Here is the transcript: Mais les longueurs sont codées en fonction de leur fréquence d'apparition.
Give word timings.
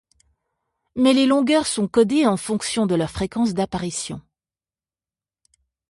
Mais 0.95 1.13
les 1.13 1.27
longueurs 1.27 1.67
sont 1.67 1.87
codées 1.87 2.25
en 2.25 2.35
fonction 2.35 2.87
de 2.87 2.95
leur 2.95 3.11
fréquence 3.11 3.53
d'apparition. 3.53 4.19